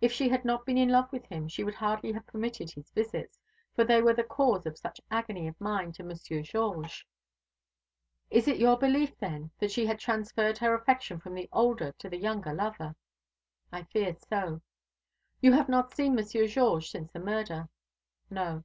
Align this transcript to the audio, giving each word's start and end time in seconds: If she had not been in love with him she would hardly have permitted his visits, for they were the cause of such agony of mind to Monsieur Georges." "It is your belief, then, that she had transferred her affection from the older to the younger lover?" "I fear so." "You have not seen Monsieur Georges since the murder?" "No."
If 0.00 0.12
she 0.12 0.30
had 0.30 0.46
not 0.46 0.64
been 0.64 0.78
in 0.78 0.88
love 0.88 1.12
with 1.12 1.26
him 1.26 1.46
she 1.46 1.62
would 1.62 1.74
hardly 1.74 2.12
have 2.12 2.26
permitted 2.26 2.70
his 2.70 2.88
visits, 2.92 3.38
for 3.76 3.84
they 3.84 4.00
were 4.00 4.14
the 4.14 4.24
cause 4.24 4.64
of 4.64 4.78
such 4.78 4.98
agony 5.10 5.46
of 5.46 5.60
mind 5.60 5.94
to 5.96 6.02
Monsieur 6.02 6.40
Georges." 6.40 7.04
"It 8.30 8.48
is 8.48 8.58
your 8.58 8.78
belief, 8.78 9.18
then, 9.18 9.50
that 9.58 9.70
she 9.70 9.84
had 9.84 9.98
transferred 9.98 10.56
her 10.56 10.72
affection 10.72 11.20
from 11.20 11.34
the 11.34 11.50
older 11.52 11.92
to 11.98 12.08
the 12.08 12.16
younger 12.16 12.54
lover?" 12.54 12.96
"I 13.70 13.82
fear 13.82 14.14
so." 14.18 14.62
"You 15.42 15.52
have 15.52 15.68
not 15.68 15.92
seen 15.92 16.14
Monsieur 16.14 16.46
Georges 16.46 16.88
since 16.90 17.12
the 17.12 17.20
murder?" 17.20 17.68
"No." 18.30 18.64